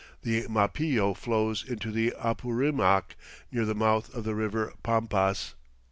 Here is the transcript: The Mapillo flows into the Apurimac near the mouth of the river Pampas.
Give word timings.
The 0.23 0.47
Mapillo 0.49 1.13
flows 1.15 1.63
into 1.63 1.91
the 1.91 2.15
Apurimac 2.17 3.15
near 3.51 3.65
the 3.65 3.75
mouth 3.75 4.11
of 4.15 4.23
the 4.23 4.33
river 4.33 4.73
Pampas. 4.81 5.53